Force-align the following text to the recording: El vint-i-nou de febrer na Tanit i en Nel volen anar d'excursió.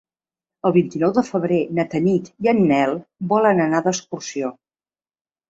El 0.69 0.73
vint-i-nou 0.77 1.11
de 1.17 1.23
febrer 1.27 1.59
na 1.81 1.85
Tanit 1.91 2.31
i 2.47 2.49
en 2.53 2.63
Nel 2.73 2.97
volen 3.35 3.63
anar 3.67 3.83
d'excursió. 3.91 4.53